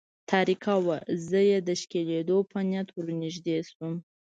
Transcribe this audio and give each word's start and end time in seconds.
تاریکه 0.31 0.75
وه، 0.85 0.97
زه 1.27 1.39
یې 1.49 1.59
د 1.67 1.69
ښکلېدو 1.81 2.37
په 2.51 2.59
نیت 2.69 2.89
ور 2.93 3.07
نږدې 3.21 3.57
شوم. 3.69 3.93